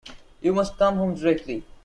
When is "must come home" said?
0.55-1.13